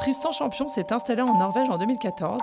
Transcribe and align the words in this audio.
Tristan 0.00 0.32
Champion 0.32 0.66
s'est 0.66 0.94
installé 0.94 1.20
en 1.20 1.34
Norvège 1.34 1.68
en 1.68 1.76
2014. 1.76 2.40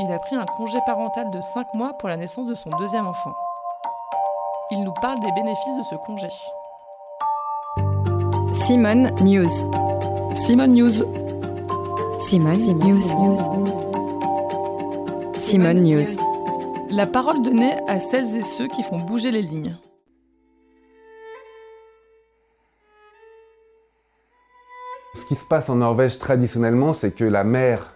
Il 0.00 0.10
a 0.10 0.18
pris 0.18 0.34
un 0.34 0.46
congé 0.56 0.78
parental 0.86 1.30
de 1.30 1.42
5 1.42 1.74
mois 1.74 1.92
pour 1.98 2.08
la 2.08 2.16
naissance 2.16 2.46
de 2.46 2.54
son 2.54 2.70
deuxième 2.78 3.06
enfant. 3.06 3.34
Il 4.70 4.82
nous 4.82 4.94
parle 4.94 5.20
des 5.20 5.30
bénéfices 5.32 5.76
de 5.76 5.82
ce 5.82 5.94
congé. 6.06 6.28
Simone 8.54 9.10
News. 9.20 9.46
Simone 10.34 10.72
News. 10.72 11.04
Simone, 12.18 12.78
News. 12.78 13.02
Simone 15.38 15.80
News. 15.82 16.16
La 16.88 17.06
parole 17.06 17.42
donnée 17.42 17.76
à 17.88 18.00
celles 18.00 18.36
et 18.36 18.42
ceux 18.42 18.68
qui 18.68 18.82
font 18.82 19.00
bouger 19.00 19.30
les 19.30 19.42
lignes. 19.42 19.76
Ce 25.16 25.24
qui 25.24 25.34
se 25.34 25.46
passe 25.46 25.70
en 25.70 25.76
Norvège 25.76 26.18
traditionnellement, 26.18 26.92
c'est 26.92 27.10
que 27.10 27.24
la 27.24 27.42
mère 27.42 27.94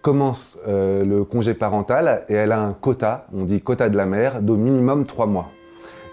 commence 0.00 0.56
euh, 0.66 1.04
le 1.04 1.22
congé 1.22 1.52
parental 1.52 2.24
et 2.30 2.34
elle 2.34 2.50
a 2.50 2.60
un 2.60 2.72
quota, 2.72 3.26
on 3.34 3.44
dit 3.44 3.60
quota 3.60 3.90
de 3.90 3.96
la 3.98 4.06
mère, 4.06 4.40
d'au 4.40 4.56
minimum 4.56 5.04
3 5.04 5.26
mois. 5.26 5.50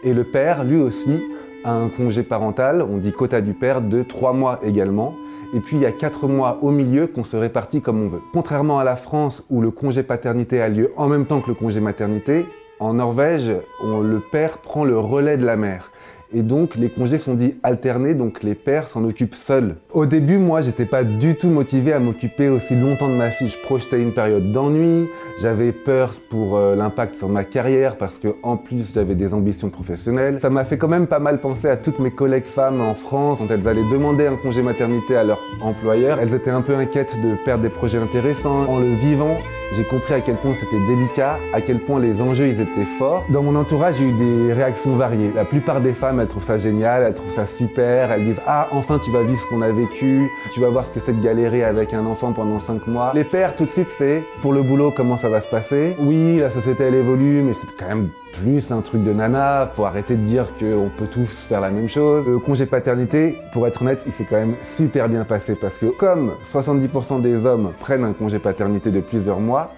Et 0.03 0.13
le 0.13 0.25
père, 0.25 0.65
lui 0.65 0.81
aussi, 0.81 1.23
a 1.63 1.71
un 1.71 1.87
congé 1.87 2.23
parental, 2.23 2.81
on 2.81 2.97
dit 2.97 3.13
quota 3.13 3.39
du 3.39 3.53
père, 3.53 3.81
de 3.81 4.03
3 4.03 4.33
mois 4.33 4.59
également. 4.61 5.15
Et 5.53 5.61
puis 5.61 5.77
il 5.77 5.81
y 5.81 5.85
a 5.85 5.93
4 5.93 6.27
mois 6.27 6.59
au 6.61 6.71
milieu 6.71 7.07
qu'on 7.07 7.23
se 7.23 7.37
répartit 7.37 7.79
comme 7.81 8.03
on 8.03 8.09
veut. 8.09 8.21
Contrairement 8.33 8.79
à 8.79 8.83
la 8.83 8.97
France 8.97 9.45
où 9.49 9.61
le 9.61 9.71
congé 9.71 10.03
paternité 10.03 10.61
a 10.61 10.67
lieu 10.67 10.91
en 10.97 11.07
même 11.07 11.25
temps 11.25 11.39
que 11.39 11.47
le 11.47 11.55
congé 11.55 11.79
maternité, 11.79 12.45
en 12.81 12.95
Norvège, 12.95 13.51
le 13.81 14.19
père 14.19 14.57
prend 14.57 14.83
le 14.83 14.99
relais 14.99 15.37
de 15.37 15.45
la 15.45 15.55
mère. 15.55 15.91
Et 16.31 16.43
donc, 16.43 16.75
les 16.75 16.89
congés 16.89 17.17
sont 17.17 17.33
dits 17.33 17.55
alternés, 17.63 18.13
donc 18.13 18.43
les 18.43 18.53
pères 18.53 18.87
s'en 18.87 19.03
occupent 19.03 19.33
seuls. 19.33 19.77
Au 19.91 20.05
début, 20.05 20.37
moi, 20.37 20.61
j'étais 20.61 20.85
pas 20.85 21.03
du 21.03 21.33
tout 21.33 21.49
motivé 21.49 21.91
à 21.91 21.99
m'occuper 21.99 22.49
aussi 22.49 22.75
longtemps 22.75 23.09
de 23.09 23.15
ma 23.15 23.31
fille. 23.31 23.49
Je 23.49 23.57
projetais 23.57 23.99
une 23.99 24.13
période 24.13 24.51
d'ennui, 24.51 25.07
j'avais 25.41 25.71
peur 25.71 26.11
pour 26.29 26.55
euh, 26.55 26.75
l'impact 26.75 27.15
sur 27.15 27.29
ma 27.29 27.43
carrière 27.43 27.97
parce 27.97 28.19
que, 28.19 28.35
en 28.43 28.57
plus, 28.57 28.93
j'avais 28.93 29.15
des 29.15 29.33
ambitions 29.33 29.71
professionnelles. 29.71 30.39
Ça 30.39 30.51
m'a 30.51 30.65
fait 30.65 30.77
quand 30.77 30.87
même 30.87 31.07
pas 31.07 31.19
mal 31.19 31.41
penser 31.41 31.67
à 31.67 31.77
toutes 31.77 31.97
mes 31.97 32.11
collègues 32.11 32.45
femmes 32.45 32.81
en 32.81 32.93
France 32.93 33.39
quand 33.39 33.49
elles 33.49 33.67
allaient 33.67 33.89
demander 33.91 34.27
un 34.27 34.35
congé 34.35 34.61
maternité 34.61 35.15
à 35.15 35.23
leur 35.23 35.41
employeur. 35.61 36.19
Elles 36.19 36.35
étaient 36.35 36.51
un 36.51 36.61
peu 36.61 36.75
inquiètes 36.75 37.15
de 37.23 37.43
perdre 37.43 37.63
des 37.63 37.69
projets 37.69 37.97
intéressants. 37.97 38.69
En 38.69 38.77
le 38.77 38.93
vivant, 38.93 39.37
j'ai 39.71 39.83
compris 39.83 40.15
à 40.15 40.21
quel 40.21 40.35
point 40.35 40.55
c'était 40.55 40.79
délicat, 40.87 41.37
à 41.53 41.61
quel 41.61 41.79
point 41.79 41.99
les 41.99 42.21
enjeux 42.21 42.47
ils 42.47 42.59
étaient 42.59 42.85
forts. 42.97 43.25
Dans 43.29 43.43
mon 43.43 43.55
entourage, 43.55 43.95
j'ai 43.99 44.05
eu 44.05 44.11
des 44.13 44.51
réactions 44.51 44.95
variées. 44.95 45.31
La 45.35 45.45
plupart 45.45 45.79
des 45.79 45.93
femmes, 45.93 46.18
elles 46.19 46.27
trouvent 46.27 46.43
ça 46.43 46.57
génial, 46.57 47.03
elles 47.03 47.13
trouvent 47.13 47.33
ça 47.33 47.45
super, 47.45 48.11
elles 48.11 48.25
disent 48.25 48.41
"Ah, 48.47 48.67
enfin 48.71 48.99
tu 49.03 49.11
vas 49.11 49.23
vivre 49.23 49.39
ce 49.39 49.47
qu'on 49.47 49.61
a 49.61 49.71
vécu, 49.71 50.29
tu 50.53 50.59
vas 50.59 50.69
voir 50.69 50.85
ce 50.85 50.91
que 50.91 50.99
c'est 50.99 51.13
de 51.13 51.23
galérer 51.23 51.63
avec 51.63 51.93
un 51.93 52.05
enfant 52.05 52.31
pendant 52.33 52.59
5 52.59 52.87
mois." 52.87 53.11
Les 53.13 53.23
pères 53.23 53.55
tout 53.55 53.65
de 53.65 53.71
suite, 53.71 53.89
c'est 53.89 54.23
pour 54.41 54.53
le 54.53 54.63
boulot 54.63 54.91
comment 54.91 55.17
ça 55.17 55.29
va 55.29 55.39
se 55.39 55.47
passer? 55.47 55.95
Oui, 55.99 56.37
la 56.39 56.49
société 56.49 56.83
elle 56.83 56.95
évolue, 56.95 57.41
mais 57.41 57.53
c'est 57.53 57.67
quand 57.77 57.87
même 57.87 58.09
plus 58.31 58.71
un 58.71 58.81
truc 58.81 59.03
de 59.03 59.11
nana, 59.11 59.67
faut 59.73 59.85
arrêter 59.85 60.15
de 60.15 60.21
dire 60.21 60.45
qu'on 60.59 60.89
peut 60.97 61.07
tous 61.07 61.41
faire 61.41 61.61
la 61.61 61.71
même 61.71 61.89
chose. 61.89 62.27
Le 62.27 62.37
congé 62.37 62.67
paternité, 62.67 63.39
pour 63.53 63.65
être 63.67 63.81
honnête, 63.81 64.01
il 64.05 64.11
s'est 64.11 64.25
quand 64.29 64.35
même 64.35 64.53
super 64.61 65.09
bien 65.09 65.23
passé 65.23 65.55
parce 65.55 65.77
que 65.79 65.87
comme 65.87 66.33
70% 66.43 67.21
des 67.21 67.45
hommes 67.45 67.71
prennent 67.79 68.03
un 68.03 68.13
congé 68.13 68.37
paternité 68.37 68.91
de 68.91 68.99
plusieurs 68.99 69.39
mois, 69.39 69.71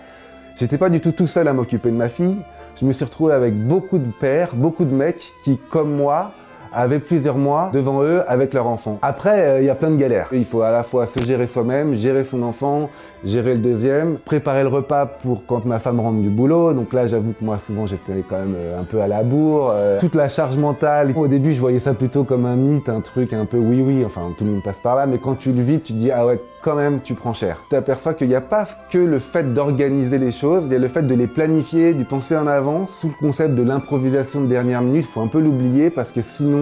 j'étais 0.58 0.78
pas 0.78 0.90
du 0.90 1.00
tout 1.02 1.12
tout 1.12 1.28
seul 1.28 1.48
à 1.48 1.54
m'occuper 1.54 1.90
de 1.90 1.96
ma 1.96 2.10
fille. 2.10 2.38
Je 2.80 2.86
me 2.86 2.94
suis 2.94 3.06
retrouvé 3.06 3.34
avec 3.34 3.56
beaucoup 3.56 4.00
de 4.00 4.12
pères, 4.20 4.56
beaucoup 4.56 4.86
de 4.86 4.94
mecs 4.94 5.34
qui, 5.44 5.60
comme 5.70 5.96
moi, 5.96 6.34
avaient 6.74 7.00
plusieurs 7.00 7.38
mois 7.38 7.70
devant 7.74 8.04
eux 8.04 8.22
avec 8.28 8.54
leur 8.54 8.68
enfant. 8.68 9.00
Après, 9.02 9.40
euh, 9.42 9.62
il 9.62 9.66
y 9.66 9.70
a 9.70 9.76
plein 9.76 9.90
de 9.90 9.98
galères. 9.98 10.30
Il 10.32 10.46
faut 10.46 10.62
à 10.62 10.72
la 10.72 10.84
fois 10.84 11.08
se 11.08 11.24
gérer 11.24 11.48
soi-même, 11.48 11.94
gérer 11.94 12.24
son 12.24 12.42
enfant, 12.44 12.90
gérer 13.24 13.54
le 13.54 13.60
deuxième, 13.60 14.18
préparer 14.18 14.64
le 14.64 14.70
repas 14.70 15.06
pour 15.06 15.46
quand 15.46 15.66
ma 15.66 15.80
femme 15.80 16.00
rentre 16.00 16.20
du 16.22 16.30
boulot. 16.30 16.74
Donc 16.74 16.94
là, 16.94 17.08
j'avoue 17.08 17.34
que 17.34 17.44
moi, 17.44 17.58
souvent, 17.60 17.86
j'étais 17.86 18.24
quand 18.28 18.38
même 18.38 18.56
euh, 18.56 18.80
un 18.80 18.84
peu 18.84 19.02
à 19.02 19.08
la 19.08 19.24
bourre. 19.24 19.72
Euh, 19.74 20.00
toute 20.00 20.16
la 20.16 20.30
charge 20.30 20.58
mentale. 20.58 21.14
Au 21.16 21.28
début, 21.28 21.54
je 21.54 21.60
voyais 21.60 21.80
ça 21.80 21.94
plutôt 21.94 22.24
comme 22.24 22.46
un 22.46 22.56
mythe, 22.56 22.90
un 22.90 23.02
truc 23.02 23.34
un 23.34 23.46
peu 23.46 23.58
oui-oui. 23.58 24.04
Enfin, 24.06 24.22
tout 24.38 24.46
le 24.46 24.52
monde 24.52 24.64
passe 24.64 24.80
par 24.80 24.96
là. 24.96 25.06
Mais 25.06 25.18
quand 25.18 25.36
tu 25.36 25.52
le 25.52 25.62
vis, 25.62 25.82
tu 25.82 25.94
dis, 25.94 26.12
ah 26.12 26.26
ouais, 26.26 26.40
quand 26.62 26.76
même, 26.76 27.00
tu 27.02 27.16
prends 27.16 27.34
cher. 27.34 27.64
Tu 27.70 27.76
aperçois 27.76 28.14
qu'il 28.14 28.28
n'y 28.28 28.36
a 28.36 28.42
pas 28.42 28.68
que 28.92 28.98
le 28.98 29.20
fait 29.20 29.54
d'organiser 29.54 30.18
les 30.18 30.32
choses, 30.32 30.64
il 30.68 30.72
y 30.72 30.76
a 30.76 30.80
le 30.80 30.88
fait 30.88 31.02
de 31.02 31.16
les 31.16 31.28
planifier, 31.28 31.94
d'y 31.94 32.04
penser 32.04 32.38
en 32.38 32.48
avance, 32.48 32.92
sous 32.92 33.08
le 33.08 33.14
concept 33.20 33.56
de 33.56 33.64
l'improvisation 33.64 34.42
de 34.42 34.48
dernière 34.48 34.82
minute. 34.82 35.06
Il 35.06 35.12
faut 35.12 35.22
un 35.22 35.28
peu 35.28 35.40
l'oublier 35.40 35.90
parce 35.90 36.12
que 36.12 36.22
sinon, 36.22 36.61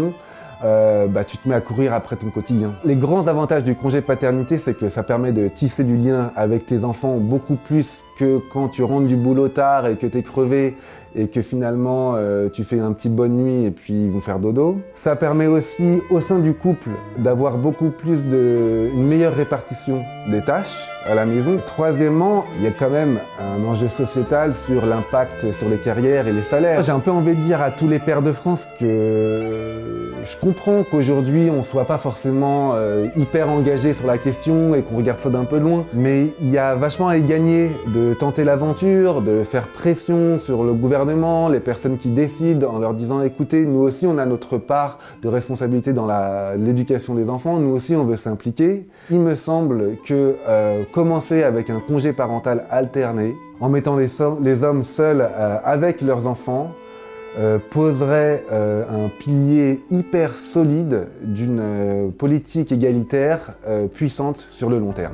euh, 0.64 1.08
bah, 1.08 1.24
tu 1.24 1.38
te 1.38 1.48
mets 1.48 1.56
à 1.56 1.62
courir 1.62 1.94
après 1.94 2.16
ton 2.16 2.30
quotidien. 2.30 2.74
Les 2.84 2.96
grands 2.96 3.28
avantages 3.28 3.64
du 3.64 3.76
congé 3.76 4.02
paternité, 4.02 4.58
c'est 4.58 4.74
que 4.74 4.90
ça 4.90 5.04
permet 5.04 5.32
de 5.32 5.48
tisser 5.48 5.84
du 5.84 5.96
lien 5.96 6.32
avec 6.36 6.66
tes 6.66 6.84
enfants 6.84 7.18
beaucoup 7.18 7.56
plus 7.56 8.00
que 8.20 8.40
quand 8.52 8.68
tu 8.68 8.84
rentres 8.84 9.08
du 9.08 9.16
boulot 9.16 9.48
tard 9.48 9.88
et 9.88 9.96
que 9.96 10.06
tu 10.06 10.18
es 10.18 10.24
crevé 10.24 10.76
et 11.16 11.28
que 11.28 11.42
finalement 11.42 12.14
euh, 12.16 12.50
tu 12.50 12.64
fais 12.64 12.80
un 12.80 12.92
petit 12.92 13.10
bonne 13.10 13.38
nuit 13.38 13.66
et 13.66 13.72
puis 13.72 13.94
ils 13.94 14.12
vont 14.12 14.22
faire 14.22 14.40
dodo. 14.40 14.80
Ça 14.96 15.16
permet 15.16 15.48
aussi 15.48 16.02
au 16.10 16.22
sein 16.22 16.40
du 16.40 16.54
couple 16.54 16.90
d'avoir 17.18 17.58
beaucoup 17.58 17.90
plus 17.90 18.24
de 18.26 18.90
une 18.94 19.08
meilleure 19.08 19.34
répartition 19.34 20.04
des 20.30 20.42
tâches 20.42 20.88
à 21.08 21.16
la 21.16 21.26
maison. 21.26 21.60
Troisièmement, 21.66 22.46
il 22.58 22.66
y 22.66 22.68
a 22.68 22.72
quand 22.72 22.90
même 22.90 23.20
un 23.40 23.64
enjeu 23.64 23.90
sociétal 23.90 24.54
sur 24.54 24.86
l'impact 24.86 25.52
sur 25.54 25.70
les 25.70 25.78
carrières 25.78 26.28
et 26.28 26.34
les 26.34 26.44
salaires. 26.44 26.84
J'ai 26.84 26.92
un 26.92 27.00
peu 27.00 27.12
envie 27.12 27.36
de 27.36 27.42
dire 27.42 27.62
à 27.62 27.72
tous 27.72 27.88
les 27.88 28.00
pères 28.00 28.22
de 28.22 28.34
France 28.34 28.68
que 28.80 30.12
je 30.24 30.38
comprends 30.38 30.84
qu'aujourd'hui 30.84 31.50
on 31.50 31.64
soit 31.64 31.86
pas 31.86 31.98
forcément 31.98 32.74
euh, 32.76 33.08
hyper 33.16 33.50
engagé 33.50 33.94
sur 33.94 34.06
la 34.06 34.18
question 34.18 34.76
et 34.76 34.82
qu'on 34.82 34.98
regarde 34.98 35.20
ça 35.20 35.30
d'un 35.30 35.46
peu 35.46 35.58
loin, 35.58 35.86
mais 35.94 36.34
il 36.42 36.52
y 36.52 36.58
a 36.58 36.76
vachement 36.76 37.08
à 37.08 37.18
y 37.18 37.24
gagner 37.24 37.72
de 37.88 38.09
tenter 38.14 38.44
l'aventure, 38.44 39.22
de 39.22 39.44
faire 39.44 39.68
pression 39.68 40.40
sur 40.40 40.64
le 40.64 40.74
gouvernement, 40.74 41.50
les 41.50 41.60
personnes 41.60 41.98
qui 41.98 42.10
décident 42.10 42.74
en 42.74 42.80
leur 42.80 42.94
disant 42.94 43.22
écoutez, 43.22 43.66
nous 43.66 43.80
aussi 43.80 44.08
on 44.08 44.18
a 44.18 44.26
notre 44.26 44.58
part 44.58 45.00
de 45.22 45.28
responsabilité 45.28 45.94
dans 45.94 46.08
l'éducation 46.58 47.16
des 47.16 47.30
enfants, 47.30 47.60
nous 47.60 47.70
aussi 47.76 47.96
on 47.96 48.06
veut 48.06 48.18
s'impliquer. 48.18 48.88
Il 49.10 49.20
me 49.20 49.36
semble 49.36 49.98
que 50.06 50.36
euh, 50.48 50.84
commencer 50.92 51.44
avec 51.44 51.70
un 51.70 51.80
congé 51.80 52.14
parental 52.14 52.66
alterné, 52.70 53.36
en 53.60 53.70
mettant 53.70 53.98
les, 53.98 54.64
hommes 54.64 54.84
seuls 54.84 55.22
euh, 55.22 55.58
avec 55.64 56.02
leurs 56.02 56.28
enfants, 56.28 56.72
euh, 57.38 57.60
poserait 57.70 58.44
un 58.52 59.10
pilier 59.20 59.82
hyper 59.92 60.36
solide 60.36 61.08
d'une 61.22 62.12
politique 62.18 62.72
égalitaire 62.72 63.52
puissante 63.94 64.48
sur 64.50 64.70
le 64.70 64.80
long 64.80 64.94
terme. 64.94 65.14